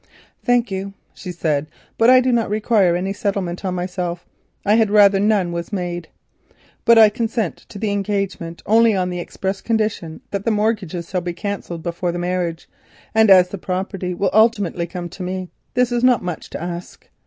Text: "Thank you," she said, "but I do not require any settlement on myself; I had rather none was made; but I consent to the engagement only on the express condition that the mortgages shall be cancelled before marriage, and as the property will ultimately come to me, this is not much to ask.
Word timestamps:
"Thank 0.43 0.71
you," 0.71 0.95
she 1.13 1.31
said, 1.31 1.67
"but 1.95 2.09
I 2.09 2.21
do 2.21 2.31
not 2.31 2.49
require 2.49 2.95
any 2.95 3.13
settlement 3.13 3.63
on 3.63 3.75
myself; 3.75 4.25
I 4.65 4.73
had 4.73 4.89
rather 4.89 5.19
none 5.19 5.51
was 5.51 5.71
made; 5.71 6.07
but 6.85 6.97
I 6.97 7.07
consent 7.09 7.57
to 7.69 7.77
the 7.77 7.91
engagement 7.91 8.63
only 8.65 8.95
on 8.95 9.11
the 9.11 9.19
express 9.19 9.61
condition 9.61 10.21
that 10.31 10.43
the 10.43 10.49
mortgages 10.49 11.11
shall 11.11 11.21
be 11.21 11.33
cancelled 11.33 11.83
before 11.83 12.11
marriage, 12.13 12.67
and 13.13 13.29
as 13.29 13.49
the 13.49 13.59
property 13.59 14.15
will 14.15 14.31
ultimately 14.33 14.87
come 14.87 15.07
to 15.09 15.21
me, 15.21 15.51
this 15.75 15.91
is 15.91 16.03
not 16.03 16.23
much 16.23 16.49
to 16.49 16.59
ask. 16.59 17.07